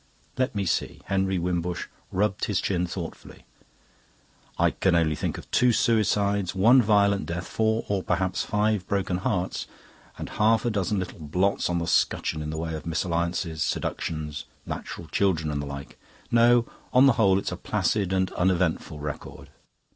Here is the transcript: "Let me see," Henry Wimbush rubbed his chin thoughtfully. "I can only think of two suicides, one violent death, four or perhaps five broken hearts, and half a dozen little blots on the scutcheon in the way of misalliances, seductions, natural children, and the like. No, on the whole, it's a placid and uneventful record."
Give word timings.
"Let 0.35 0.55
me 0.55 0.65
see," 0.65 1.01
Henry 1.05 1.37
Wimbush 1.37 1.85
rubbed 2.11 2.45
his 2.45 2.59
chin 2.59 2.87
thoughtfully. 2.87 3.45
"I 4.57 4.71
can 4.71 4.95
only 4.95 5.13
think 5.15 5.37
of 5.37 5.45
two 5.51 5.71
suicides, 5.71 6.55
one 6.55 6.81
violent 6.81 7.27
death, 7.27 7.45
four 7.45 7.85
or 7.87 8.01
perhaps 8.01 8.41
five 8.41 8.87
broken 8.87 9.17
hearts, 9.17 9.67
and 10.17 10.27
half 10.27 10.65
a 10.65 10.71
dozen 10.71 10.97
little 10.97 11.19
blots 11.19 11.69
on 11.69 11.77
the 11.77 11.85
scutcheon 11.85 12.41
in 12.41 12.49
the 12.49 12.57
way 12.57 12.73
of 12.73 12.87
misalliances, 12.87 13.61
seductions, 13.61 14.45
natural 14.65 15.07
children, 15.09 15.51
and 15.51 15.61
the 15.61 15.67
like. 15.67 15.99
No, 16.31 16.65
on 16.91 17.05
the 17.05 17.13
whole, 17.21 17.37
it's 17.37 17.51
a 17.51 17.55
placid 17.55 18.11
and 18.11 18.31
uneventful 18.31 18.97
record." 18.97 19.51